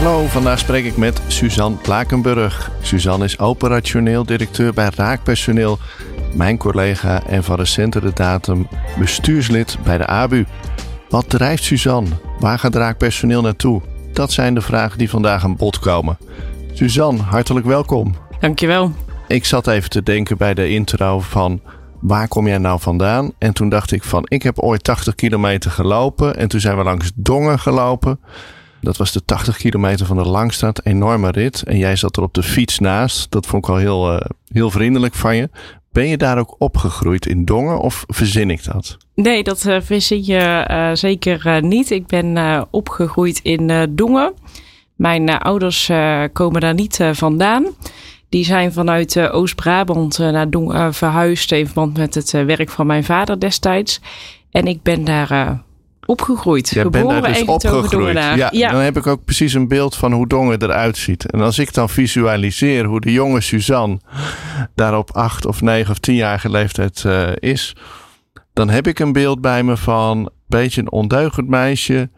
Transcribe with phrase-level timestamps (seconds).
[0.00, 2.70] Hallo, vandaag spreek ik met Suzanne Plakenburg.
[2.82, 5.78] Suzanne is operationeel directeur bij Raakpersoneel,
[6.34, 10.44] mijn collega en van recentere datum bestuurslid bij de ABU.
[11.08, 12.08] Wat drijft Suzanne?
[12.38, 13.82] Waar gaat Raakpersoneel naartoe?
[14.12, 16.18] Dat zijn de vragen die vandaag aan bod komen.
[16.72, 18.14] Suzanne, hartelijk welkom.
[18.38, 18.92] Dankjewel.
[19.26, 21.60] Ik zat even te denken bij de intro van
[22.00, 23.32] waar kom jij nou vandaan?
[23.38, 26.82] En toen dacht ik van ik heb ooit 80 kilometer gelopen en toen zijn we
[26.82, 28.20] langs Dongen gelopen.
[28.80, 31.62] Dat was de 80 kilometer van de Langstraat, enorme rit.
[31.62, 33.30] En jij zat er op de fiets naast.
[33.30, 34.20] Dat vond ik al heel, uh,
[34.52, 35.48] heel vriendelijk van je.
[35.92, 38.96] Ben je daar ook opgegroeid in Dongen of verzin ik dat?
[39.14, 41.90] Nee, dat uh, verzin je uh, zeker niet.
[41.90, 44.32] Ik ben opgegroeid in Dongen.
[44.96, 45.90] Mijn ouders
[46.32, 47.66] komen daar niet vandaan.
[48.28, 53.40] Die zijn vanuit Oost-Brabant naar Dongen verhuisd in verband met het werk van mijn vader
[53.40, 54.00] destijds.
[54.50, 55.62] En ik ben daar
[56.10, 56.68] opgegroeid.
[56.68, 58.16] Jij geboren bent daar dus opgegroeid.
[58.16, 58.70] Ja, Ja.
[58.70, 61.30] dan heb ik ook precies een beeld van hoe Dongen eruit ziet.
[61.30, 63.98] En als ik dan visualiseer hoe de jonge Suzanne
[64.74, 67.76] daar op acht of negen of tienjarige leeftijd eh, is,
[68.52, 72.10] dan heb ik een beeld bij me van een beetje een ondeugend meisje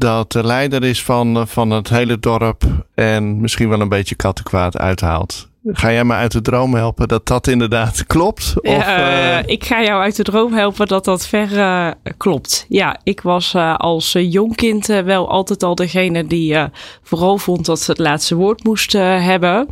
[0.00, 4.78] dat de leider is van, van het hele dorp en misschien wel een beetje kattenkwaad
[4.78, 5.48] uithaalt.
[5.64, 8.54] Ga jij me uit de droom helpen dat dat inderdaad klopt?
[8.56, 12.66] Of, Eh, eh, ik ga jou uit de droom helpen dat dat ver eh, klopt.
[12.68, 16.56] Ja, ik was als jong kind eh, wel altijd al degene die
[17.02, 19.66] vooral vond dat ze het laatste woord moest hebben.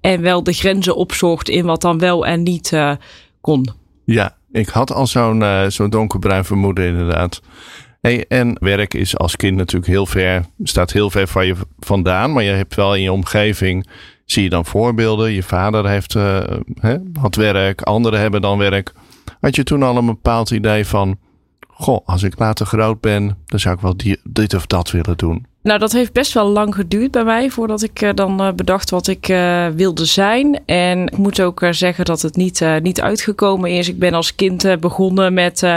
[0.00, 2.72] En wel de grenzen opzocht in wat dan wel en niet
[3.40, 3.70] kon.
[4.04, 7.40] Ja, ik had al zo'n zo'n donkerbruin vermoeden inderdaad.
[8.02, 12.32] Hey, en werk is als kind natuurlijk heel ver, staat heel ver van je vandaan.
[12.32, 13.86] Maar je hebt wel in je omgeving,
[14.26, 15.32] zie je dan voorbeelden.
[15.32, 16.40] Je vader heeft, eh,
[16.80, 18.92] hè, had werk, anderen hebben dan werk.
[19.40, 21.18] Had je toen al een bepaald idee van,
[21.68, 25.16] goh, als ik later groot ben, dan zou ik wel die, dit of dat willen
[25.16, 25.46] doen.
[25.62, 28.90] Nou, dat heeft best wel lang geduurd bij mij voordat ik eh, dan eh, bedacht
[28.90, 30.60] wat ik eh, wilde zijn.
[30.66, 33.88] En ik moet ook zeggen dat het niet, eh, niet uitgekomen is.
[33.88, 35.76] Ik ben als kind begonnen met eh,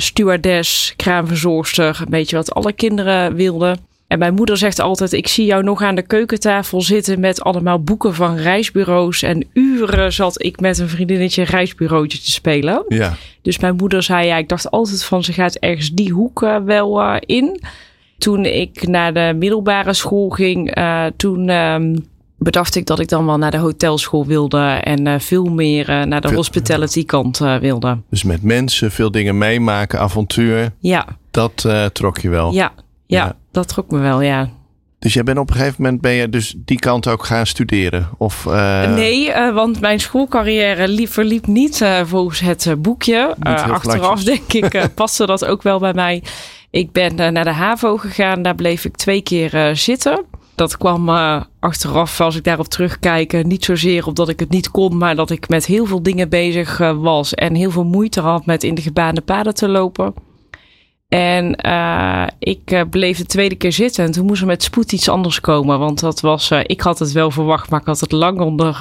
[0.00, 3.78] stewardess, kraamverzorgster, een beetje wat alle kinderen wilden.
[4.06, 7.82] En mijn moeder zegt altijd: Ik zie jou nog aan de keukentafel zitten met allemaal
[7.82, 9.22] boeken van reisbureaus.
[9.22, 12.84] En uren zat ik met een vriendinnetje een reisbureautje te spelen.
[12.88, 16.42] Ja, Dus mijn moeder zei, ja, ik dacht altijd van ze gaat ergens die hoek
[16.42, 17.60] eh, wel eh, in.
[18.18, 21.96] Toen ik naar de middelbare school ging, eh, toen ehm,
[22.44, 26.02] bedacht ik dat ik dan wel naar de hotelschool wilde en eh, veel meer eh,
[26.02, 27.98] naar de Veel- hospitality kant eh, wilde.
[28.10, 32.52] dus met mensen veel dingen meemaken, avontuur, Ja, dat trok je wel.
[32.52, 32.72] ja,
[33.06, 33.36] ja, Ja.
[33.52, 34.48] dat trok me wel, ja.
[34.98, 38.08] Dus jij bent op een gegeven moment ben je dus die kant ook gaan studeren?
[38.18, 38.44] Of,
[38.94, 43.34] nee, want mijn schoolcarrière liep, verliep niet volgens het boekje.
[43.40, 46.22] Achteraf denk ik paste dat ook wel bij mij.
[46.70, 48.42] Ik ben naar de HAVO gegaan.
[48.42, 50.24] Daar bleef ik twee keer zitten.
[50.54, 54.70] Dat kwam eh, achteraf, als ik daarop terugkijk, eh, niet zozeer omdat ik het niet
[54.70, 58.20] kon, maar dat ik met heel veel dingen bezig eh, was en heel veel moeite
[58.20, 60.14] had met in de gebaande paden te lopen.
[61.08, 61.56] En
[62.38, 65.78] ik bleef de tweede keer zitten en toen moest er met spoed iets anders komen.
[65.78, 68.76] Want dat was, ik had het wel verwacht, maar ik had het lang onder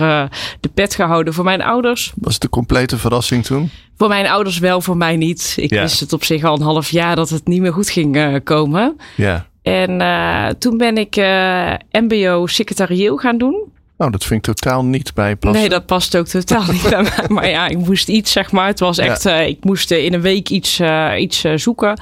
[0.59, 2.13] de pet gehouden voor mijn ouders.
[2.15, 3.69] Was het een complete verrassing toen?
[3.97, 5.53] Voor mijn ouders wel, voor mij niet.
[5.59, 5.81] Ik Ja.
[5.81, 8.97] wist het op zich al een half jaar dat het niet meer goed ging komen.
[9.15, 9.47] Ja.
[9.63, 13.71] En eh, toen ben ik eh, MBO secretarieel gaan doen.
[13.97, 15.59] Nou, dat vind ik totaal niet bij passen.
[15.59, 17.25] Nee, dat past ook totaal niet bij mij.
[17.27, 18.67] Maar ja, ik moest iets, zeg maar.
[18.67, 19.03] Het was Ja.
[19.03, 20.81] echt, eh, ik moest in een week iets,
[21.17, 21.99] iets zoeken.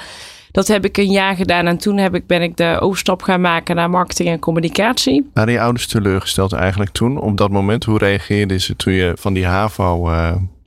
[0.51, 1.67] Dat heb ik een jaar gedaan.
[1.67, 5.29] En toen heb ik, ben ik de overstap gaan maken naar marketing en communicatie.
[5.33, 7.17] Waren je ouders teleurgesteld eigenlijk toen?
[7.19, 10.09] Op dat moment, hoe reageerden ze toen je van die HAVO,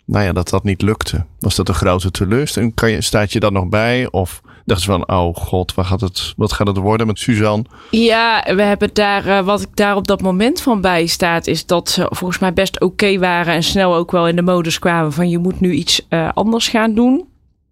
[0.06, 1.24] nou ja, dat dat niet lukte?
[1.38, 2.74] Was dat een grote teleurstelling?
[2.74, 4.08] Kan je, staat je dat nog bij?
[4.10, 7.64] Of dachten ze van, oh god, wat gaat het, wat gaat het worden met Suzanne?
[7.90, 11.66] Ja, we hebben daar, eh, wat ik daar op dat moment van bij staat, is
[11.66, 15.12] dat ze volgens mij best oké waren en snel ook wel in de modus kwamen
[15.12, 17.24] van je moet nu iets eh, anders gaan doen.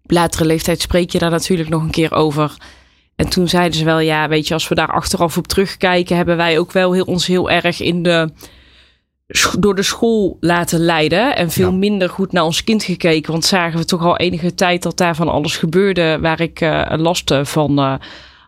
[0.03, 2.57] Latere leeftijd spreek je daar natuurlijk nog een keer over.
[3.15, 6.37] En toen zeiden ze wel, ja, weet je, als we daar achteraf op terugkijken, hebben
[6.37, 8.29] wij ook wel heel, ons heel erg in de,
[9.59, 11.35] door de school laten leiden.
[11.35, 11.77] En veel Ja.
[11.77, 13.31] minder goed naar ons kind gekeken.
[13.31, 16.81] Want zagen we toch al enige tijd dat daar van alles gebeurde waar ik eh
[16.95, 17.93] last van eh,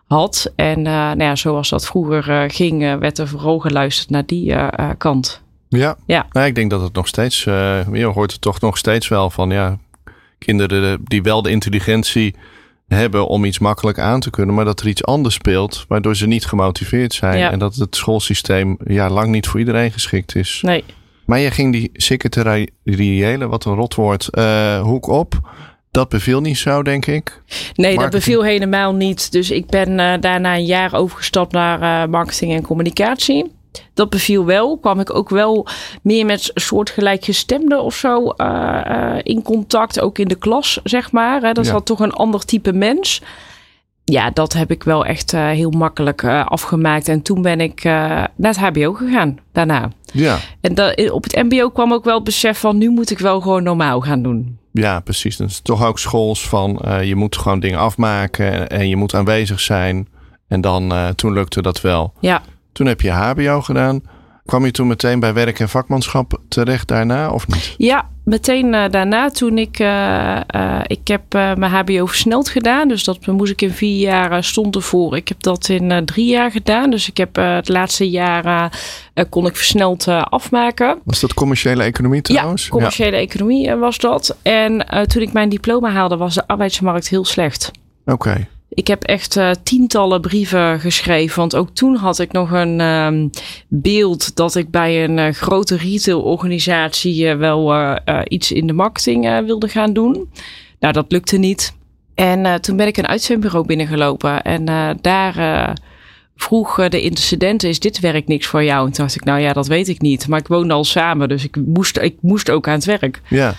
[0.06, 0.52] had.
[0.56, 4.54] En nou ja, zoals dat vroeger ging, werd er vooral geluisterd naar die
[4.98, 5.42] kant.
[5.68, 6.26] Ja, ja.
[6.32, 9.50] Nou, ik denk dat het nog steeds, je hoort het toch nog steeds wel van
[9.50, 9.78] ja,
[10.38, 12.34] kinderen die wel de intelligentie
[12.86, 16.26] hebben om iets makkelijk aan te kunnen, maar dat er iets anders speelt, waardoor ze
[16.26, 17.52] niet gemotiveerd zijn.
[17.52, 20.60] En dat het schoolsysteem ja, lang niet voor iedereen geschikt is.
[20.62, 20.84] Nee.
[21.24, 25.40] Maar je ging die secretariële, wat een rotwoord, uh, hoek op.
[25.90, 27.42] Dat beviel niet zo, denk ik.
[27.74, 29.32] Nee, dat beviel helemaal niet.
[29.32, 33.52] Dus ik ben uh, daarna een jaar overgestapt naar uh, marketing en communicatie.
[33.94, 34.78] Dat beviel wel.
[34.78, 35.66] Kwam ik ook wel
[36.02, 40.00] meer met soortgelijk gestemden of zo uh, in contact.
[40.00, 41.42] Ook in de klas, zeg maar.
[41.42, 41.52] Hè.
[41.52, 41.80] Dat is ja.
[41.80, 43.22] toch een ander type mens.
[44.04, 47.08] Ja, dat heb ik wel echt uh, heel makkelijk afgemaakt.
[47.08, 49.90] En toen ben ik naar het HBO gegaan daarna.
[50.12, 50.38] Ja.
[50.60, 53.40] En dat, op het MBO kwam ook wel het besef van nu moet ik wel
[53.40, 54.58] gewoon normaal gaan doen.
[54.72, 55.36] Ja, precies.
[55.36, 59.60] Dat is toch ook schools van je moet gewoon dingen afmaken en je moet aanwezig
[59.60, 60.08] zijn.
[60.48, 62.12] En dan toen lukte dat wel.
[62.20, 62.42] Ja.
[62.76, 64.02] Toen heb je HBO gedaan.
[64.44, 67.74] Kwam je toen meteen bij werk en vakmanschap terecht daarna of niet?
[67.76, 69.78] Ja, meteen uh, daarna toen ik...
[69.78, 72.88] Uh, uh, ik heb mijn HBO versneld gedaan.
[72.88, 75.16] Dus dat moest ik in vier jaar stond ervoor.
[75.16, 76.90] Ik heb dat in drie jaar gedaan.
[76.90, 78.72] Dus ik heb het laatste jaar
[79.28, 80.98] kon ik versneld afmaken.
[81.04, 82.62] Was dat commerciële economie trouwens?
[82.62, 84.36] Ja, commerciële economie was dat.
[84.42, 87.70] En toen ik mijn diploma haalde was de arbeidsmarkt heel slecht.
[88.04, 88.46] Oké.
[88.68, 91.38] Ik heb echt uh, tientallen brieven geschreven.
[91.38, 93.30] Want ook toen had ik nog een um,
[93.68, 97.74] beeld dat ik bij een uh, grote retailorganisatie uh, wel
[98.28, 100.30] iets in de marketing wilde gaan doen.
[100.80, 101.74] Nou, dat lukte niet.
[102.14, 104.42] En toen ben ik een uitzendbureau binnengelopen.
[104.42, 104.64] En
[105.00, 105.74] daar
[106.36, 108.86] vroeg de intercedent, is dit werk niks voor jou?
[108.86, 110.28] En toen dacht ik, nou ja, dat weet ik niet.
[110.28, 113.20] Maar ik woonde al samen, dus ik moest, ik moest ook aan het werk.
[113.28, 113.54] Ja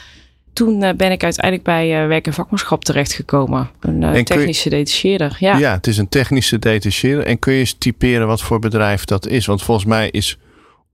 [0.58, 3.70] toen uh, ben ik uiteindelijk bij uh, werk en vakmanschap terechtgekomen.
[3.80, 5.38] Een uh, technische je, detacheerder.
[5.40, 5.58] Ja.
[5.58, 7.26] ja, het is een technische detacheerder.
[7.26, 9.46] En kun je eens typeren wat voor bedrijf dat is?
[9.46, 10.38] Want volgens mij is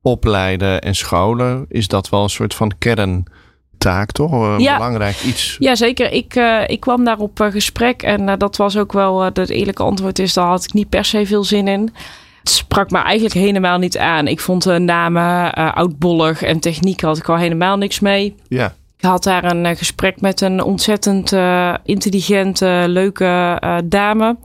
[0.01, 4.31] opleiden en scholen, is dat wel een soort van kerntaak, toch?
[4.31, 4.75] Een ja.
[4.75, 5.55] belangrijk iets.
[5.59, 6.11] Ja, zeker.
[6.11, 6.35] Ik,
[6.67, 10.47] ik kwam daar op gesprek en dat was ook wel het eerlijke antwoord is, daar
[10.47, 11.93] had ik niet per se veel zin in.
[12.39, 14.27] Het sprak me eigenlijk helemaal niet aan.
[14.27, 18.35] Ik vond de namen oudbollig en techniek had ik al helemaal niks mee.
[18.47, 18.73] Ja.
[19.03, 24.37] Ik had daar een eh, gesprek met een ontzettend uh, intelligente, leuke uh, dame.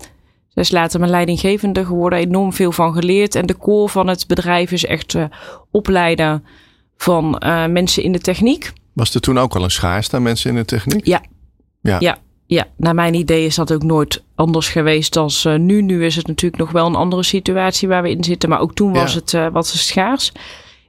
[0.49, 3.35] Zij is later mijn leidinggevende geworden, enorm veel van geleerd.
[3.35, 5.25] En de core van het bedrijf is echt uh,
[5.71, 6.45] opleiden
[6.97, 8.73] van mensen in de techniek.
[8.93, 11.07] Was er toen ook al een schaarste aan mensen in de techniek?
[11.07, 11.23] Ja.
[11.81, 11.97] Ja.
[11.99, 12.19] ja.
[12.47, 15.83] Ja, naar mijn idee is dat ook nooit anders geweest als nu.
[15.83, 18.49] Nu is het natuurlijk nog wel een andere situatie waar we in zitten.
[18.49, 20.33] Maar ook toen was het wat schaars.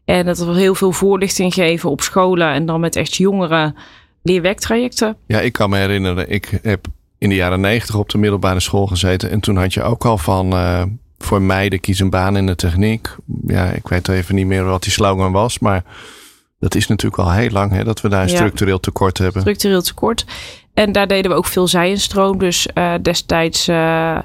[0.09, 3.73] En dat er heel veel voorlichting geven op scholen en dan met echt jongere
[4.21, 5.17] leerwerktrajecten.
[5.27, 6.85] Ja, ik kan me herinneren, ik heb
[7.17, 9.29] in de jaren negentig op de middelbare school gezeten.
[9.29, 10.83] En toen had je ook al van uh,
[11.17, 13.15] voor meiden kies een baan in de techniek.
[13.45, 15.83] Ja, ik weet even niet meer wat die slogan was, maar
[16.59, 19.41] dat is natuurlijk al heel lang hè, dat we daar een structureel tekort hebben.
[19.41, 20.25] Structureel tekort.
[20.73, 22.37] En daar deden we ook veel zijinstroom.
[22.37, 24.19] Dus uh, destijds uh,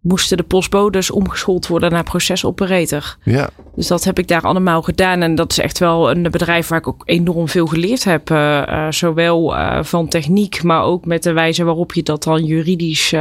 [0.00, 3.16] moesten de postbodes omgeschoold worden naar procesoperator.
[3.22, 3.50] Ja.
[3.74, 5.22] Dus dat heb ik daar allemaal gedaan.
[5.22, 8.30] En dat is echt wel een bedrijf waar ik ook enorm veel geleerd heb.
[8.30, 12.44] Uh, uh, zowel uh, van techniek, maar ook met de wijze waarop je dat dan
[12.44, 13.14] juridisch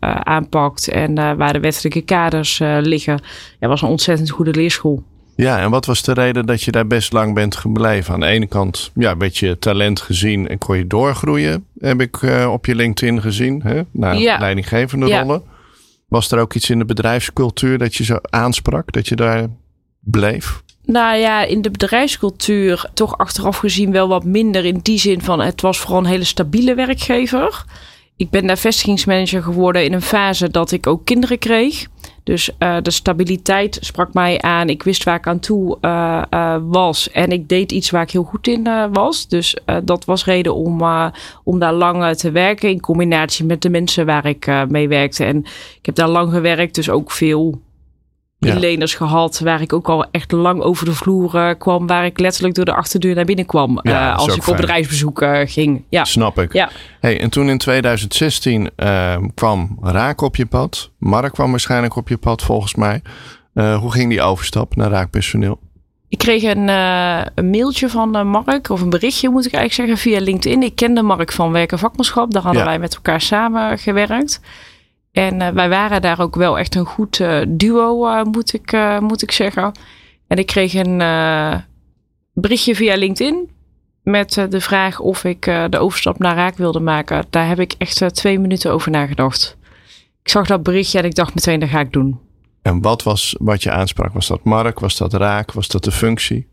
[0.00, 0.88] aanpakt.
[0.88, 3.20] En waar de wettelijke kaders liggen.
[3.60, 5.02] Ja, was een ontzettend goede leerschool.
[5.36, 8.14] Ja, en wat was de reden dat je daar best lang bent gebleven?
[8.14, 11.64] Aan de ene kant, ja, werd je talent gezien en kon je doorgroeien.
[11.78, 13.82] Heb ik op je LinkedIn gezien, hè?
[13.90, 14.38] naar ja.
[14.38, 15.20] leidinggevende ja.
[15.20, 15.42] rollen.
[16.10, 19.48] Was er ook iets in de bedrijfscultuur dat je zo aansprak, dat je daar
[20.00, 20.62] bleef?
[20.84, 24.64] Nou ja, in de bedrijfscultuur toch achteraf gezien wel wat minder.
[24.64, 27.64] In die zin van het was vooral een hele stabiele werkgever.
[28.16, 31.86] Ik ben daar vestigingsmanager geworden in een fase dat ik ook kinderen kreeg.
[32.30, 34.68] Dus uh, de stabiliteit sprak mij aan.
[34.68, 37.10] Ik wist waar ik aan toe uh, uh, was.
[37.10, 39.28] En ik deed iets waar ik heel goed in was.
[39.28, 40.82] Dus dat was reden om,
[41.44, 42.68] om daar lang te werken.
[42.68, 45.24] In combinatie met de mensen waar ik mee werkte.
[45.24, 45.38] En
[45.78, 46.74] ik heb daar lang gewerkt.
[46.74, 47.60] Dus ook veel
[48.40, 49.40] inleners gehad.
[49.40, 51.86] Waar ik ook al echt lang over de vloer uh, kwam.
[51.86, 53.80] Waar ik letterlijk door de achterdeur naar binnen kwam.
[53.82, 55.84] Ja, uh, als ik op bedrijfsbezoek uh, ging.
[55.88, 56.04] Ja.
[56.04, 56.52] Snap ik.
[56.52, 56.70] Ja.
[57.00, 60.90] Hey, en toen in 2016 ehm, kwam Raak op je pad.
[60.98, 63.02] Mark kwam waarschijnlijk op je pad volgens mij.
[63.54, 65.58] hoe ging die overstap naar raakpersoneel?
[66.08, 66.68] Ik kreeg een,
[67.34, 70.62] een mailtje van Mark, of een berichtje moet ik eigenlijk zeggen, via LinkedIn.
[70.62, 72.32] Ik kende Mark van Werken Vakmanschap.
[72.32, 74.40] Daar hadden wij met elkaar samen gewerkt.
[75.12, 78.76] En uh, wij waren daar ook wel echt een goed uh, duo, uh, moet, ik,
[79.00, 79.72] moet ik zeggen.
[80.26, 80.98] En ik kreeg een
[82.32, 83.48] berichtje via LinkedIn
[84.02, 87.24] met de vraag of ik de overstap naar Raak wilde maken.
[87.30, 89.56] Daar heb ik echt twee minuten over nagedacht.
[90.22, 92.20] ik zag dat berichtje en ik dacht meteen, dat ga ik doen.
[92.62, 94.12] En wat was wat je aansprak?
[94.12, 94.78] Was dat mark?
[94.78, 95.52] Was dat raak?
[95.52, 96.49] Was dat de functie?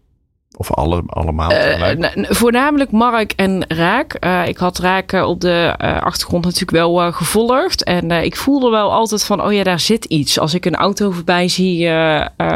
[0.60, 4.26] Of alle, allemaal uh, voornamelijk Mark en Raak.
[4.26, 7.84] Uh, ik had Raak op de uh, achtergrond natuurlijk wel gevolgd.
[7.84, 10.40] En ik voelde wel altijd van, oh ja, daar zit iets.
[10.40, 11.90] Als ik een auto voorbij zie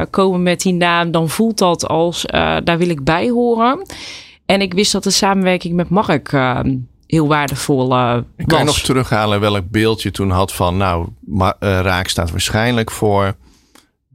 [0.10, 2.26] komen met die naam, dan voelt dat als,
[2.64, 3.86] daar wil ik bij horen.
[4.46, 6.32] En ik wist dat de samenwerking met Mark
[7.08, 8.22] heel waardevol was.
[8.38, 11.08] Ik kan je nog terughalen welk beeld je toen had van, nou,
[11.60, 13.36] Raak staat waarschijnlijk voor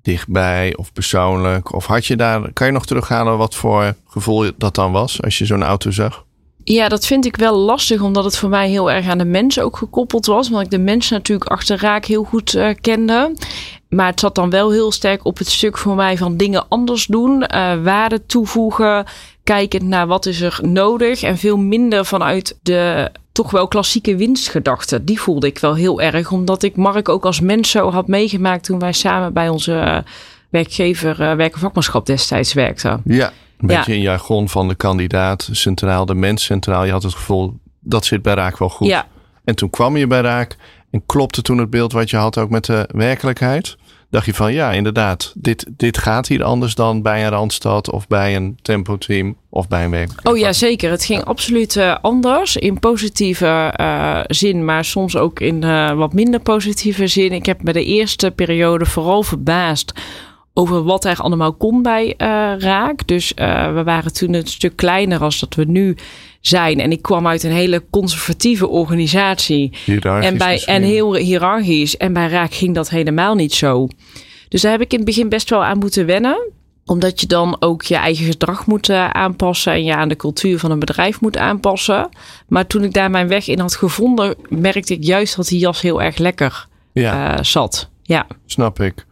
[0.07, 1.75] dichtbij of persoonlijk?
[1.75, 5.39] Of had je daar, kan je nog terughalen wat voor gevoel dat dan was als
[5.39, 6.25] je zo'n auto zag?
[6.65, 9.65] Ja, dat vind ik wel lastig, omdat het voor mij heel erg aan de mensen
[9.65, 10.47] ook gekoppeld was.
[10.47, 13.37] Omdat ik de mensen natuurlijk achter raak heel goed uh, kende.
[13.89, 17.07] Maar het zat dan wel heel sterk op het stuk voor mij van dingen anders
[17.07, 19.05] doen, uh, waarde toevoegen,
[19.45, 25.05] kijkend naar wat is er nodig en veel minder vanuit de toch wel klassieke winstgedachte.
[25.05, 28.65] Die voelde ik wel heel erg, omdat ik Mark ook als mens zo had meegemaakt
[28.65, 29.99] toen wij samen bij onze uh,
[30.49, 33.03] werkgever uh, werkenvakmanschap destijds werkten.
[33.05, 36.85] Ja, een beetje in jargon van de kandidaat centraal, de mens centraal.
[36.85, 38.89] Je had het gevoel, dat zit bij Raak wel goed.
[38.89, 39.07] Ja.
[39.45, 40.57] En toen kwam je bij Raak
[40.91, 43.77] en klopte toen het beeld wat je had ook met de werkelijkheid?
[44.17, 48.07] Dacht je van ja, inderdaad, dit, dit gaat hier anders dan bij een Randstad of
[48.07, 50.11] bij een Tempo Team of bij een werk.
[50.23, 50.91] Oh ja, zeker.
[50.91, 56.13] Het ging absoluut uh, anders in positieve uh, zin, maar soms ook in uh, wat
[56.13, 57.33] minder positieve zin.
[57.33, 59.93] Ik heb me de eerste periode vooral verbaasd
[60.55, 62.15] over wat er allemaal kon bij
[62.59, 63.07] Raak.
[63.07, 63.33] Dus
[63.75, 65.97] we waren toen een stuk kleiner als dat we nu
[66.47, 66.81] zijn.
[66.81, 69.73] En ik kwam uit een hele conservatieve organisatie.
[70.03, 71.97] En, bij, en heel hiërarchisch.
[71.97, 73.89] En bij Raak ging dat helemaal niet zo.
[74.49, 76.55] Dus daar heb ik in het begin best wel aan moeten wennen
[76.87, 80.59] omdat je dan ook je eigen gedrag moet uh, aanpassen en je aan de cultuur
[80.59, 82.09] van een bedrijf moet aanpassen.
[82.49, 85.81] Maar toen ik daar mijn weg in had gevonden, merkte ik juist dat die jas
[85.81, 87.33] heel erg lekker ja.
[87.33, 87.91] uh, zat.
[88.03, 89.07] Ja, snap ik.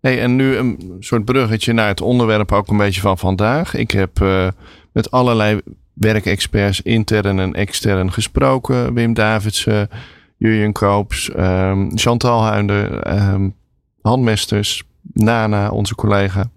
[0.00, 3.74] Hey, en nu een soort bruggetje naar het onderwerp ook een beetje van vandaag.
[3.74, 4.48] Ik heb uh,
[4.92, 5.60] met allerlei
[5.94, 8.94] werkexperts intern en extern gesproken.
[8.94, 9.88] Wim Davidsen,
[10.36, 13.54] Julian Koops, um, Chantal Huinder, um,
[14.02, 14.82] handmesters,
[15.12, 16.50] Nana, onze collega.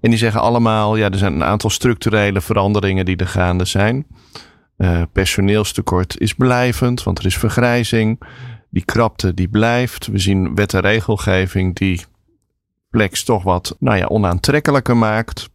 [0.00, 4.06] En die zeggen allemaal, ja, er zijn een aantal structurele veranderingen die er gaande zijn.
[4.78, 8.20] Uh, personeelstekort is blijvend, want er is vergrijzing.
[8.70, 10.06] Die krapte, die blijft.
[10.06, 12.04] We zien wet en regelgeving die
[12.90, 15.50] flex toch wat nou ja, onaantrekkelijker maakt.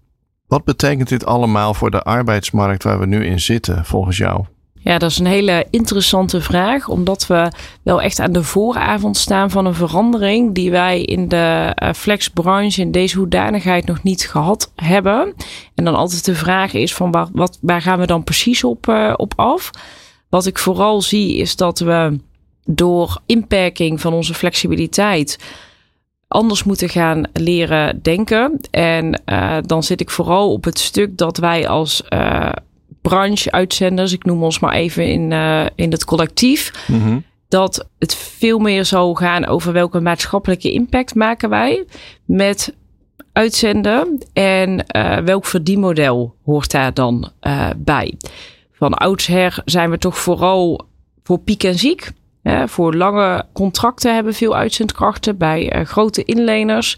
[0.52, 4.46] Wat betekent dit allemaal voor de arbeidsmarkt waar we nu in zitten, volgens jou?
[4.74, 7.52] Ja, dat is een hele interessante vraag, omdat we
[7.84, 12.82] wel echt aan de vooravond staan van een verandering die wij in de uh, flexbranche
[12.82, 15.34] in deze hoedanigheid nog niet gehad hebben.
[15.76, 18.88] En dan altijd de vraag is van waar, wat, waar gaan we dan precies op,
[18.88, 19.72] uh, op af?
[20.30, 22.20] Wat ik vooral zie is dat we
[22.66, 25.38] door inperking van onze flexibiliteit
[26.32, 28.60] anders moeten gaan leren denken.
[28.72, 32.50] En uh, dan zit ik vooral op het stuk dat wij als uh,
[33.02, 37.24] branche-uitzenders, ik noem ons maar even in, uh, in het collectief, mm -hmm.
[37.48, 41.86] dat het veel meer zal gaan over welke maatschappelijke impact maken wij
[42.26, 42.76] met
[43.34, 44.86] uitzenden en
[45.26, 47.32] welk verdienmodel hoort daar dan
[47.78, 48.14] bij.
[48.72, 50.86] Van oudsher zijn we toch vooral
[51.24, 52.12] voor piek en ziek
[52.66, 56.98] voor lange contracten hebben veel uitzendkrachten bij uh, grote inleners.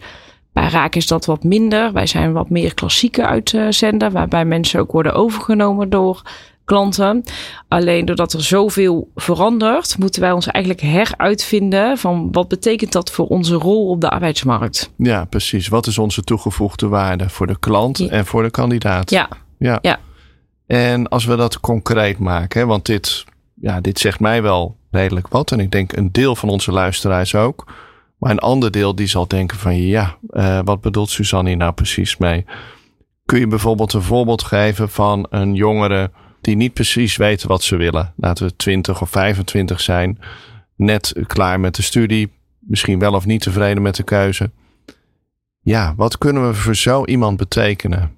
[0.54, 1.94] Bij Raak is dat wat minder.
[1.94, 6.22] Wij zijn wat meer klassieke uitzender, waarbij mensen ook worden overgenomen door
[6.66, 7.24] klanten.
[7.68, 13.28] Alleen doordat er zoveel verandert, moeten wij ons eigenlijk heruitvinden van wat betekent dat voor
[13.28, 14.92] onze rol op de arbeidsmarkt.
[14.98, 15.68] Ja, precies.
[15.68, 19.10] Wat is onze toegevoegde waarde voor de klant en voor de kandidaat?
[19.10, 19.30] Ja.
[19.58, 19.80] ja.
[19.82, 20.00] ja.
[20.68, 23.26] En als we dat concreet maken, want dit,
[23.62, 25.52] ja, dit zegt mij wel redelijk wat.
[25.52, 27.66] En ik denk een deel van onze luisteraars ook.
[28.18, 31.74] Maar een ander deel die zal denken van ja, uh, wat bedoelt Suzanne hier nou
[31.74, 32.46] precies mee?
[33.26, 37.76] Kun je bijvoorbeeld een voorbeeld geven van een jongere die niet precies weet wat ze
[37.76, 38.14] willen?
[38.16, 40.20] Laten we 20 of 25 zijn,
[40.76, 44.52] net klaar met de studie, misschien wel of niet tevreden met de keuze.
[45.60, 48.12] Ja, wat kunnen we voor zo iemand betekenen?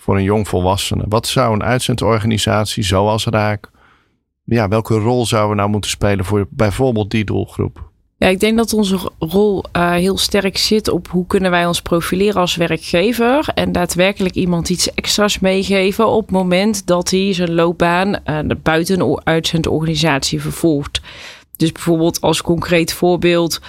[0.00, 1.04] Voor een jong volwassene?
[1.08, 3.70] Wat zou een uitzendorganisatie zoals Raak
[4.48, 7.86] ja, welke rol zouden we nou moeten spelen voor bijvoorbeeld die doelgroep?
[8.16, 11.82] Ja, ik denk dat onze rol uh, heel sterk zit op hoe kunnen wij ons
[11.82, 17.54] profileren als werkgever en daadwerkelijk iemand iets extra's meegeven op het moment dat hij zijn
[17.54, 21.00] loopbaan uh, buiten een uitzendorganisatie vervolgt.
[21.56, 23.60] Dus bijvoorbeeld als concreet voorbeeld,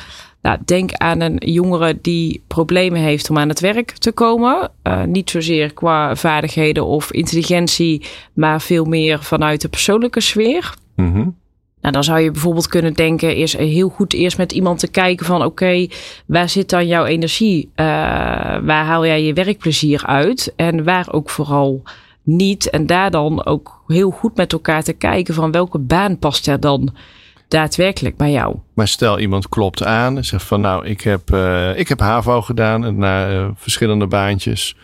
[0.42, 4.72] nou, denk aan een jongere die problemen heeft om aan het werk te komen.
[4.84, 10.74] Uh, niet zozeer qua vaardigheden of intelligentie, maar veel meer vanuit de persoonlijke sfeer.
[10.96, 11.38] Mm
[11.82, 15.26] Nou, dan zou je bijvoorbeeld kunnen denken, is heel goed eerst met iemand te kijken
[15.26, 15.88] van oké,
[16.26, 17.64] waar zit dan jouw energie?
[17.64, 17.86] Uh,
[18.62, 20.54] waar haal jij je werkplezier uit?
[20.56, 21.84] En waar ook vooral
[22.24, 22.70] niet.
[22.70, 26.60] En daar dan ook heel goed met elkaar te kijken van welke baan past er
[26.60, 26.94] dan
[27.50, 28.56] daadwerkelijk bij jou.
[28.74, 32.42] Maar stel iemand klopt aan en zegt van nou, ik heb, uh, ik heb HAVO
[32.42, 34.76] gedaan naar uh, verschillende baantjes.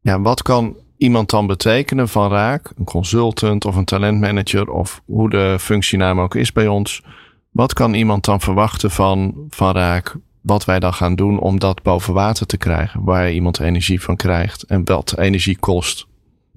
[0.00, 2.72] Ja, wat kan iemand dan betekenen van raak?
[2.78, 7.02] Een consultant of een talentmanager of hoe de functienaam ook is bij ons.
[7.50, 10.16] Wat kan iemand dan verwachten van, van raak?
[10.40, 13.04] Wat wij dan gaan doen om dat boven water te krijgen.
[13.04, 16.06] Waar iemand energie van krijgt en wat energie kost.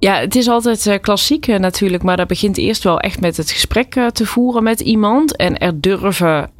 [0.03, 3.37] Ja, het is altijd uh, klassiek uh, natuurlijk, maar dat begint eerst wel echt met
[3.37, 6.51] het gesprek uh, te voeren met iemand en er durven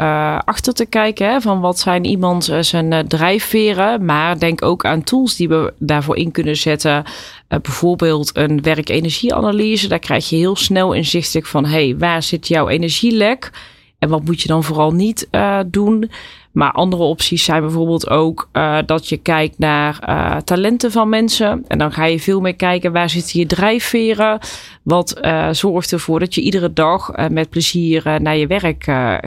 [0.46, 4.06] achter te kijken hè, van wat zijn iemand zijn drijfveren.
[4.06, 7.04] Maar denk ook aan tools die we daarvoor in kunnen zetten.
[7.48, 9.88] bijvoorbeeld een werkenergieanalyse.
[9.88, 13.52] Daar krijg je heel snel inzichtelijk van hey, waar zit jouw energielek
[14.00, 15.28] en wat moet je dan vooral niet
[15.68, 16.10] doen.
[16.54, 21.66] Maar andere opties zijn bijvoorbeeld ook uh, dat je kijkt naar uh, talenten van mensen.
[21.68, 24.40] En dan ga je veel meer kijken waar zitten je drijfveren.
[24.84, 28.84] Wat uh, zorgt ervoor dat je iedere dag met plezier naar je werk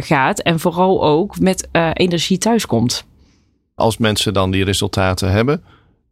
[0.07, 0.41] gaat.
[0.41, 3.07] En vooral ook met energie thuiskomt.
[3.75, 5.63] Als mensen dan die resultaten hebben,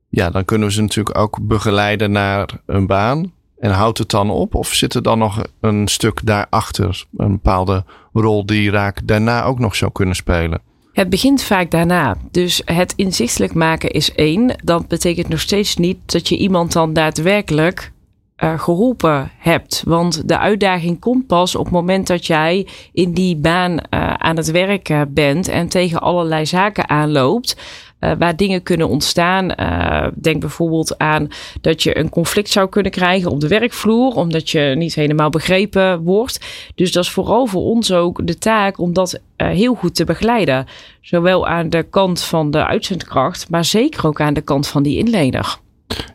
[0.09, 3.33] ja, dan kunnen we ze natuurlijk ook begeleiden naar een baan.
[3.59, 4.55] En houdt het dan op?
[4.55, 7.05] Of zit er dan nog een stuk daarachter?
[7.17, 10.61] Een bepaalde rol die raak daarna ook nog zou kunnen spelen?
[10.95, 12.17] Het begint vaak daarna.
[12.31, 14.57] Dus het inzichtelijk maken is één.
[14.65, 17.93] Dat betekent nog steeds niet dat je iemand dan daadwerkelijk
[18.39, 19.83] uh, geholpen hebt.
[19.87, 23.79] Want de uitdaging komt pas op het moment dat jij in die baan uh,
[24.15, 27.57] aan het werken bent en tegen allerlei zaken aanloopt.
[28.01, 29.53] Uh, waar dingen kunnen ontstaan.
[29.61, 31.29] Uh, denk bijvoorbeeld aan
[31.61, 36.03] dat je een conflict zou kunnen krijgen op de werkvloer, omdat je niet helemaal begrepen
[36.03, 36.47] wordt.
[36.75, 40.05] Dus dat is vooral voor ons ook de taak om dat uh, heel goed te
[40.05, 40.67] begeleiden.
[41.01, 44.99] Zowel aan de kant van de uitzendkracht, maar zeker ook aan de kant van die
[44.99, 45.59] inlener.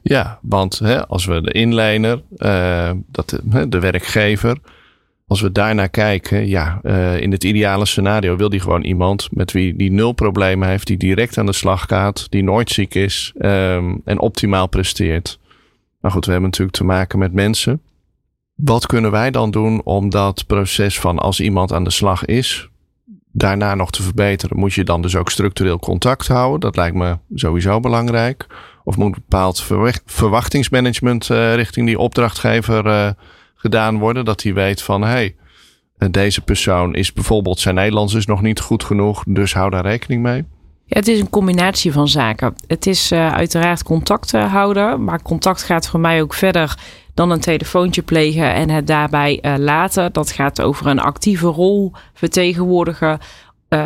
[0.02, 2.22] Ja, want hè, als we de inlener,
[3.12, 4.58] dat, de werkgever,
[5.30, 9.52] als we daarnaar kijken, ja, uh, in het ideale scenario wil die gewoon iemand met
[9.52, 13.34] wie die nul problemen heeft, die direct aan de slag gaat, die nooit ziek is
[13.42, 15.40] um, en optimaal presteert.
[16.00, 17.82] Maar goed, we hebben natuurlijk te maken met mensen.
[18.56, 22.70] Wat kunnen wij dan doen om dat proces van als iemand aan de slag is,
[23.32, 24.60] daarna nog te verbeteren?
[24.60, 26.60] Moet je dan dus ook structureel contact houden?
[26.60, 28.48] Dat lijkt me sowieso belangrijk.
[28.84, 29.66] Of moet bepaald
[30.06, 33.10] verwachtingsmanagement uh, richting die opdrachtgever uh,
[33.60, 34.26] gedaan worden.
[34.26, 35.36] Dat hij weet van hey,
[36.12, 40.22] deze persoon is bijvoorbeeld zijn Nederlands is nog niet goed genoeg, dus hou daar rekening
[40.22, 40.46] mee.
[40.86, 42.56] Ja, het is een combinatie van zaken.
[42.68, 46.78] Het is uh, uiteraard contact houden, maar contact gaat voor mij ook verder
[47.14, 50.14] dan een telefoontje plegen en het daarbij laten.
[50.14, 53.20] Dat gaat over een actieve rol vertegenwoordigen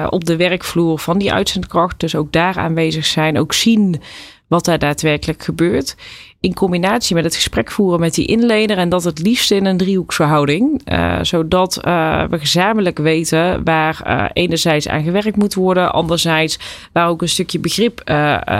[0.09, 1.99] op de werkvloer van die uitzendkracht.
[1.99, 4.01] Dus ook daar aanwezig zijn, ook zien
[4.47, 5.95] wat daar daadwerkelijk gebeurt.
[6.43, 9.77] In combinatie met het gesprek voeren met die inlener en dat het liefst in een
[9.77, 10.81] driehoeksverhouding.
[10.91, 16.59] Uh, zodat uh, we gezamenlijk weten waar uh, enerzijds aan gewerkt moet worden, anderzijds
[16.91, 18.11] waar ook een stukje begrip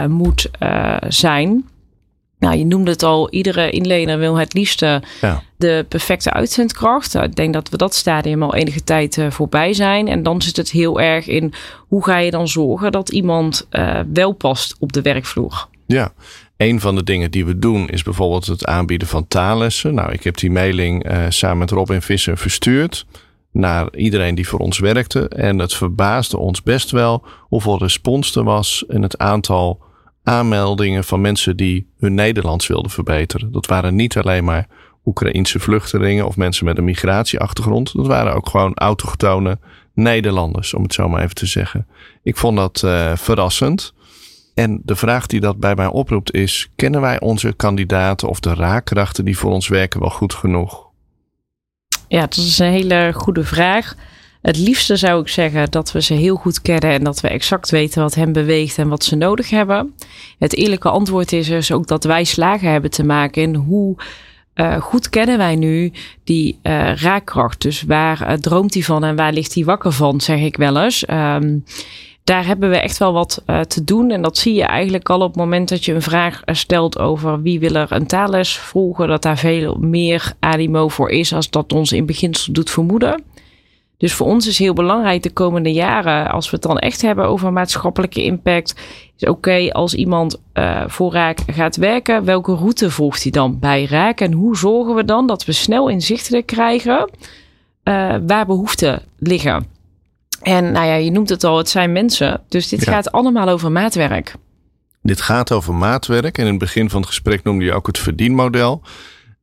[0.08, 0.50] moet
[1.08, 1.68] zijn.
[2.38, 5.42] Nou, je noemde het al, iedere inlener wil het liefste ja.
[5.56, 7.12] de perfecte uitzendkracht.
[7.12, 10.08] Nou, ik denk dat we dat stadium al enige tijd voorbij zijn.
[10.08, 11.52] En dan zit het heel erg in
[11.88, 13.66] hoe ga je dan zorgen dat iemand
[14.12, 15.66] wel past op de werkvloer.
[15.86, 16.12] Ja,
[16.56, 19.94] een van de dingen die we doen is bijvoorbeeld het aanbieden van taallessen.
[19.94, 23.06] Nou, ik heb die mailing uh, samen met Robin Visser verstuurd
[23.52, 25.28] naar iedereen die voor ons werkte.
[25.28, 29.82] En het verbaasde ons best wel hoeveel respons er was en het aantal
[30.22, 33.52] aanmeldingen van mensen die hun Nederlands wilden verbeteren.
[33.52, 34.66] Dat waren niet alleen maar
[35.04, 37.92] Oekraïense vluchtelingen of mensen met een migratieachtergrond.
[37.96, 39.58] Dat waren ook gewoon autochtone
[39.94, 41.86] Nederlanders, om het zo maar even te zeggen.
[42.22, 43.94] Ik vond dat uh, verrassend.
[44.54, 48.54] En de vraag die dat bij mij oproept is: kennen wij onze kandidaten of de
[48.54, 50.86] raakkrachten die voor ons werken wel goed genoeg?
[52.08, 53.94] Ja, dat is een hele goede vraag.
[54.42, 57.70] Het liefste zou ik zeggen dat we ze heel goed kennen en dat we exact
[57.70, 59.94] weten wat hen beweegt en wat ze nodig hebben.
[60.38, 63.96] Het eerlijke antwoord is dus ook dat wij slagen hebben te maken in hoe
[64.54, 65.92] uh, goed kennen wij nu
[66.24, 67.62] die uh, raakkracht.
[67.62, 70.82] Dus waar uh, droomt hij van en waar ligt hij wakker van, zeg ik wel
[70.82, 71.08] eens.
[71.08, 71.64] Um,
[72.24, 74.10] daar hebben we echt wel wat uh, te doen.
[74.10, 77.42] En dat zie je eigenlijk al op het moment dat je een vraag stelt over
[77.42, 79.08] wie wil er een taalles volgen.
[79.08, 83.22] Dat daar veel meer animo voor is als dat ons in beginsel doet vermoeden.
[83.96, 87.26] Dus voor ons is heel belangrijk de komende jaren, als we het dan echt hebben
[87.26, 88.74] over maatschappelijke impact,
[89.16, 93.84] is oké als iemand uh, voor Raak gaat werken, welke route volgt hij dan bij
[93.84, 97.10] Raak en hoe zorgen we dan dat we snel inzichtelijk krijgen
[98.26, 99.73] waar behoeften liggen.
[100.44, 102.40] En nou ja, je noemt het al, het zijn mensen.
[102.48, 104.34] Dus dit gaat allemaal over maatwerk.
[105.02, 106.38] Dit gaat over maatwerk.
[106.38, 108.82] En in het begin van het gesprek noemde je ook het verdienmodel.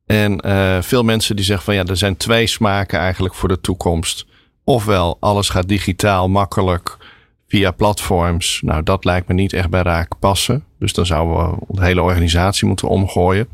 [0.06, 3.60] En uh, veel mensen die zeggen van ja, er zijn twee smaken eigenlijk voor de
[3.60, 4.26] toekomst.
[4.64, 6.96] Ofwel, alles gaat digitaal, makkelijk,
[7.48, 8.60] via platforms.
[8.64, 10.64] Nou, dat lijkt me niet echt bij Raak passen.
[10.78, 13.48] Dus dan zouden we de hele organisatie moeten omgooien.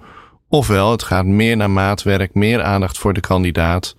[0.49, 3.97] Ofwel, het gaat meer naar maatwerk, meer aandacht voor de kandidaat.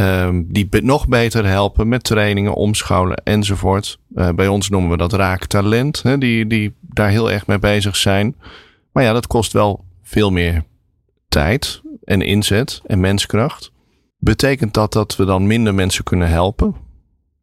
[0.00, 3.98] Um, die nog beter helpen met trainingen, omscholen enzovoort.
[4.14, 7.58] Uh, bij ons noemen we dat raak talent, hè, die, die daar heel erg mee
[7.58, 8.36] bezig zijn.
[8.92, 10.64] Maar ja, dat kost wel veel meer
[11.28, 13.72] tijd en inzet en menskracht.
[14.18, 16.74] Betekent dat dat we dan minder mensen kunnen helpen?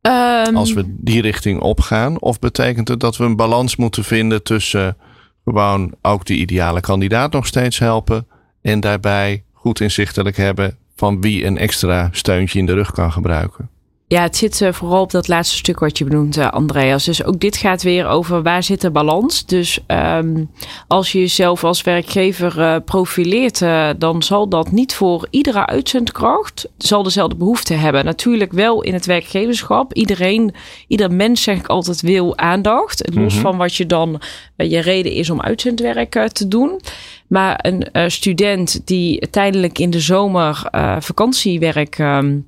[0.02, 2.20] Um, als we die richting opgaan?
[2.20, 4.98] Of betekent het dat we een balans moeten vinden tussen
[5.44, 8.28] gewoon ook de ideale kandidaat nog steeds helpen
[8.62, 13.70] en daarbij goed inzichtelijk hebben van wie een extra steuntje in de rug kan gebruiken.
[14.10, 17.06] Ja, het zit uh, vooral op dat laatste stuk wat je benoemt, uh, Andreas.
[17.06, 19.46] Dus ook dit gaat weer over waar zit de balans.
[19.46, 20.50] Dus um,
[20.88, 23.60] als je jezelf als werkgever uh, profileert,
[23.98, 28.06] dan zal dat niet voor iedere uitzendkracht zal dezelfde behoefte hebben.
[28.06, 29.94] Natuurlijk wel in het werkgeverschap.
[29.94, 30.54] Iedereen,
[30.88, 33.10] ieder mens zeg ik altijd wil aandacht.
[33.14, 33.42] Los -hmm.
[33.42, 34.22] van wat je dan
[34.58, 36.82] je reden is om uitzendwerk te doen.
[37.28, 42.46] Maar een student die tijdelijk in de zomer vakantiewerk um,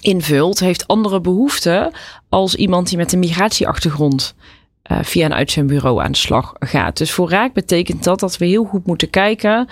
[0.00, 1.92] invult, heeft andere behoeften
[2.28, 4.34] als iemand die met een migratieachtergrond
[4.90, 6.96] uh, via een uitzendbureau aan de slag gaat.
[6.98, 9.68] Dus voor Raak betekent dat dat we heel goed moeten kijken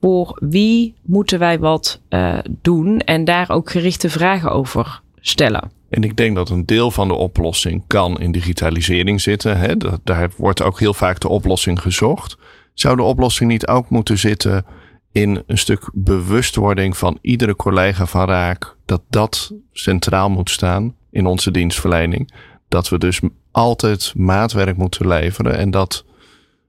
[0.00, 5.70] voor wie moeten wij wat uh, doen en daar ook gerichte vragen over stellen.
[5.90, 9.58] En ik denk dat een deel van de oplossing kan in digitalisering zitten.
[9.58, 9.74] Hè?
[10.04, 12.36] Daar wordt ook heel vaak de oplossing gezocht.
[12.74, 14.64] Zou de oplossing niet ook moeten zitten
[15.12, 21.26] in een stuk bewustwording van iedere collega van Raak dat dat centraal moet staan in
[21.26, 22.32] onze dienstverlening.
[22.68, 26.04] Dat we dus altijd maatwerk moeten leveren en dat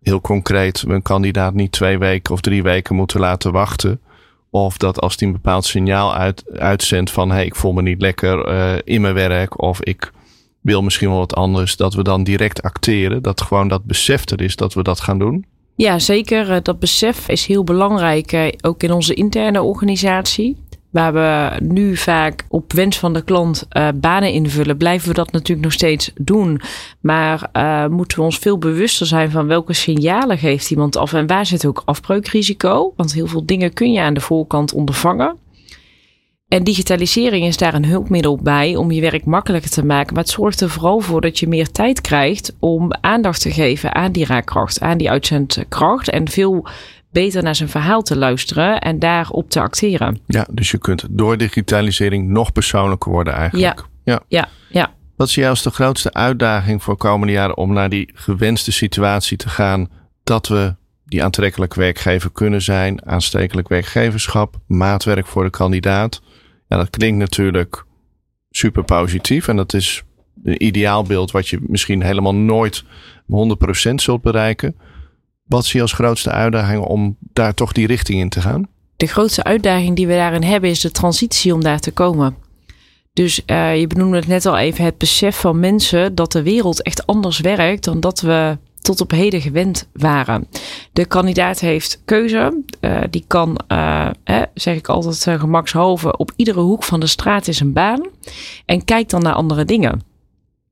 [0.01, 3.99] heel concreet we een kandidaat niet twee weken of drie weken moeten laten wachten.
[4.49, 8.01] Of dat als die een bepaald signaal uit, uitzendt van hey, ik voel me niet
[8.01, 10.11] lekker uh, in mijn werk of ik
[10.61, 13.21] wil misschien wel wat anders, dat we dan direct acteren.
[13.21, 15.45] Dat gewoon dat besef er is dat we dat gaan doen.
[15.75, 16.63] Ja, zeker.
[16.63, 20.57] Dat besef is heel belangrijk, ook in onze interne organisatie.
[20.91, 25.31] Waar we nu vaak op wens van de klant uh, banen invullen, blijven we dat
[25.31, 26.61] natuurlijk nog steeds doen.
[26.99, 31.27] Maar uh, moeten we ons veel bewuster zijn van welke signalen geeft iemand af en
[31.27, 32.93] waar zit ook afbreukrisico?
[32.95, 35.35] Want heel veel dingen kun je aan de voorkant ondervangen.
[36.51, 40.13] En digitalisering is daar een hulpmiddel bij om je werk makkelijker te maken.
[40.13, 43.95] Maar het zorgt er vooral voor dat je meer tijd krijgt om aandacht te geven
[43.95, 46.09] aan die raakkracht, aan die uitzendkracht.
[46.09, 46.67] En veel
[47.11, 50.19] beter naar zijn verhaal te luisteren en daarop te acteren.
[50.27, 53.83] Ja, dus je kunt door digitalisering nog persoonlijker worden eigenlijk.
[54.03, 54.47] Ja, ja, ja.
[54.69, 54.93] ja.
[55.15, 59.37] Wat zie jij als de grootste uitdaging voor komende jaren om naar die gewenste situatie
[59.37, 59.89] te gaan
[60.23, 66.21] dat we die aantrekkelijk werkgever kunnen zijn, aanstekelijk werkgeverschap, maatwerk voor de kandidaat?
[66.67, 67.85] Ja, dat klinkt natuurlijk
[68.49, 70.03] super positief en dat is
[70.43, 74.75] een ideaalbeeld wat je misschien helemaal nooit 100% zult bereiken.
[75.51, 78.67] Wat zie je als grootste uitdaging om daar toch die richting in te gaan?
[78.95, 82.35] De grootste uitdaging die we daarin hebben is de transitie om daar te komen.
[83.13, 86.81] Dus uh, je benoemde het net al even, het besef van mensen dat de wereld
[86.81, 90.47] echt anders werkt dan dat we tot op heden gewend waren.
[90.93, 92.63] De kandidaat heeft keuze.
[92.81, 93.59] Uh, die kan,
[94.23, 98.07] hè, zeg ik altijd gemakshalve, op iedere hoek van de straat is een baan.
[98.65, 100.10] En kijkt dan naar andere dingen.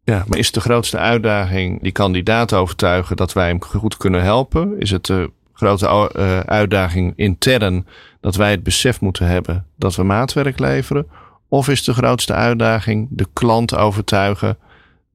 [0.09, 4.79] Ja, maar is de grootste uitdaging die kandidaat overtuigen dat wij hem goed kunnen helpen?
[4.79, 7.87] Is het de grote uh, uitdaging intern
[8.21, 11.07] dat wij het besef moeten hebben dat we maatwerk leveren?
[11.47, 14.57] Of is de grootste uitdaging de klant overtuigen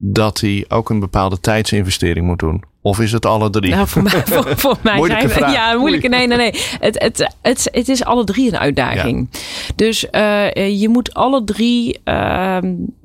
[0.07, 2.63] dat hij ook een bepaalde tijdsinvestering moet doen?
[2.81, 3.71] Of is het alle drie?
[3.71, 5.51] Nou, voor mij, voor, voor mij moeilijke zijn.
[5.51, 6.07] Ja, moeilijke.
[6.07, 6.53] Nee, nee, nee.
[6.79, 9.27] Het, het, het, het is alle drie een uitdaging.
[9.31, 9.39] Ja.
[9.75, 12.57] Dus uh, je moet alle drie, uh,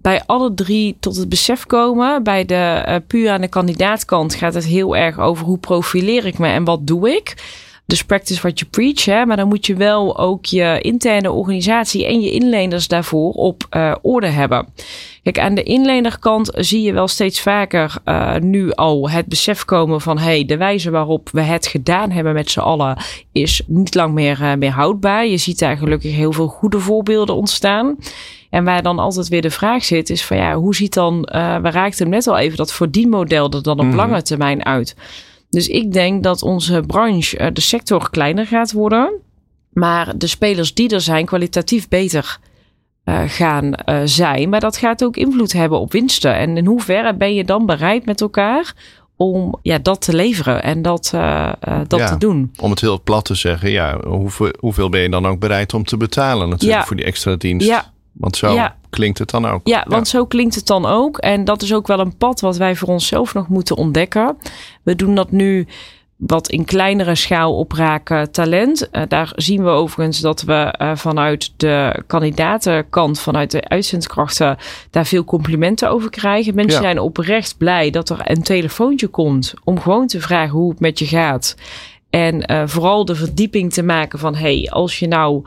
[0.02, 2.22] bij alle drie tot het besef komen.
[2.22, 6.38] Bij de uh, puur aan de kandidaatkant gaat het heel erg over hoe profileer ik
[6.38, 7.34] me en wat doe ik.
[7.90, 9.04] Dus practice what you preach.
[9.04, 9.26] Hè?
[9.26, 13.94] Maar dan moet je wel ook je interne organisatie en je inleners daarvoor op uh,
[14.02, 14.68] orde hebben.
[15.22, 20.00] Kijk, aan de inlenerkant zie je wel steeds vaker uh, nu al het besef komen
[20.00, 22.96] van hey, de wijze waarop we het gedaan hebben met z'n allen
[23.32, 25.26] is niet lang meer, uh, meer houdbaar.
[25.26, 27.96] Je ziet daar gelukkig heel veel goede voorbeelden ontstaan.
[28.50, 31.20] En waar dan altijd weer de vraag zit, is van ja, hoe ziet dan,
[31.62, 33.94] we raakten net al even dat verdienmodel er dan op mm.
[33.94, 34.96] lange termijn uit?
[35.50, 39.12] Dus ik denk dat onze branche, de sector kleiner gaat worden.
[39.70, 42.38] Maar de spelers die er zijn, kwalitatief beter
[43.26, 44.48] gaan zijn.
[44.48, 46.36] Maar dat gaat ook invloed hebben op winsten.
[46.36, 48.74] En in hoeverre ben je dan bereid met elkaar
[49.16, 51.52] om ja, dat te leveren en dat, uh,
[51.86, 52.52] dat te doen.
[52.60, 55.84] Om het heel plat te zeggen, ja, hoeveel, hoeveel ben je dan ook bereid om
[55.84, 57.66] te betalen natuurlijk voor die extra dienst?
[57.66, 57.92] Ja.
[58.12, 59.60] Want zo klinkt het dan ook.
[59.66, 61.18] Ja, want zo klinkt het dan ook.
[61.18, 64.36] En dat is ook wel een pad wat wij voor onszelf nog moeten ontdekken.
[64.82, 65.66] We doen dat nu
[66.20, 68.88] wat in kleinere schaal op raken talent.
[68.92, 74.56] Uh, daar zien we overigens dat we uh, vanuit de kandidatenkant, vanuit de uitzendkrachten,
[74.90, 76.54] daar veel complimenten over krijgen.
[76.54, 80.80] Mensen zijn oprecht blij dat er een telefoontje komt om gewoon te vragen hoe het
[80.80, 81.56] met je gaat.
[82.10, 85.42] En uh, vooral de verdieping te maken van hey, als je nou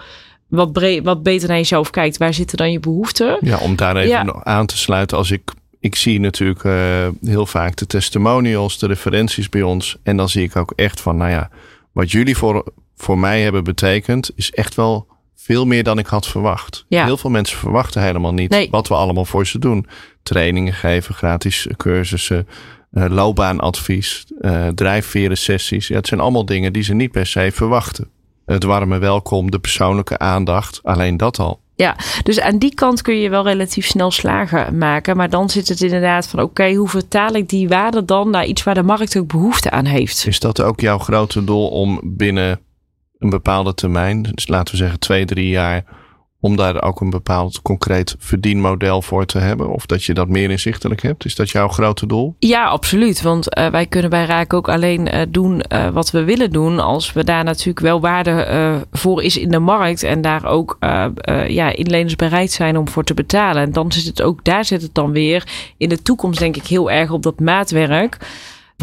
[0.56, 3.38] wat, wat beter naar jezelf kijkt, waar zitten dan je behoeften?
[3.42, 4.42] Ja, om daar even ja.
[4.44, 5.18] aan te sluiten.
[5.18, 5.42] Als ik
[5.80, 9.98] ik zie natuurlijk uh, heel vaak de testimonials, de referenties bij ons.
[10.04, 11.50] En dan zie ik ook echt van, nou ja,
[11.92, 12.64] wat jullie voor,
[12.96, 16.86] voor mij hebben betekend, is echt wel veel meer dan ik had verwacht.
[16.88, 17.06] Ja.
[17.06, 18.68] Heel veel mensen verwachten helemaal niet nee.
[18.72, 19.86] wat we allemaal voor ze doen.
[20.24, 22.48] Trainingen geven, gratis cursussen,
[22.92, 25.88] uh, loopbaanadvies, uh, drijfveren sessies.
[25.88, 28.08] Ja, het zijn allemaal dingen die ze niet per se verwachten.
[28.46, 31.62] Het warme welkom, de persoonlijke aandacht, alleen dat al.
[31.76, 35.18] Ja, dus aan die kant kun je wel relatief snel slagen maken.
[35.18, 38.64] Maar dan zit het inderdaad van: oké, hoe vertaal ik die waarde dan naar iets
[38.64, 40.28] waar de markt ook behoefte aan heeft?
[40.28, 42.60] Is dat ook jouw grote doel om binnen
[43.18, 45.84] een bepaalde termijn, dus laten we zeggen twee, drie jaar,
[46.44, 49.70] om daar ook een bepaald concreet verdienmodel voor te hebben?
[49.70, 51.26] Of dat je dat meer inzichtelijk hebt?
[51.26, 52.36] Is dat jouw grote doel?
[52.40, 53.22] Ja, absoluut.
[53.22, 56.80] Want uh, wij kunnen bij Raak ook alleen uh, doen uh, wat we willen doen.
[56.80, 60.04] Als we daar natuurlijk wel waarde voor is in de markt.
[60.04, 60.78] En daar ook
[61.48, 63.64] ja, inleners bereid zijn om voor te betalen.
[63.64, 66.68] En dan zit het ook, daar zit het dan weer in de toekomst denk ik
[66.68, 68.18] heel erg op dat maatwerk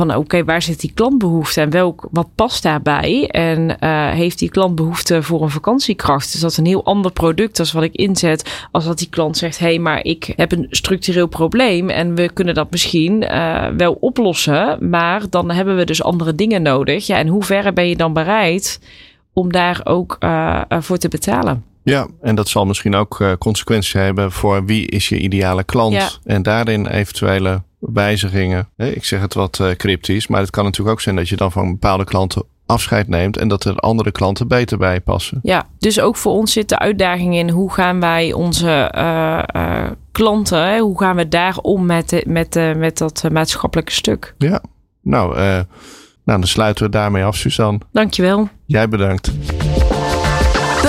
[0.07, 3.29] van oké, waar zit die klantbehoefte en welk, wat past daarbij?
[3.29, 6.33] En uh, heeft die klant behoefte voor een vakantiekracht?
[6.33, 8.67] Dus dat is een heel ander product als wat ik inzet.
[8.71, 12.33] Als dat die klant zegt, hé, hey, maar ik heb een structureel probleem en we
[12.33, 17.07] kunnen dat misschien uh, wel oplossen, maar dan hebben we dus andere dingen nodig.
[17.07, 18.81] Ja, en hoe ver ben je dan bereid
[19.33, 21.70] om daar ook uh, voor te betalen?
[21.83, 25.95] Ja, en dat zal misschien ook consequenties hebben voor wie is je ideale klant.
[25.95, 26.09] Ja.
[26.25, 28.69] En daarin eventuele wijzigingen.
[28.77, 31.53] Ik zeg het wat eh, cryptisch, maar het kan natuurlijk ook zijn dat je dan
[31.53, 35.41] van bepaalde klanten afscheid neemt en dat er andere klanten beter bij passen.
[35.43, 40.79] Ja, dus ook voor ons zit de uitdaging in hoe gaan wij onze uh, klanten,
[40.79, 44.35] hoe gaan we daar om met, met, met dat maatschappelijke stuk?
[44.39, 44.63] Ja,
[45.03, 45.65] nou, nou,
[46.25, 47.81] dan sluiten we daarmee af, Suzanne.
[47.93, 48.49] Dankjewel.
[48.67, 49.33] Jij bedankt.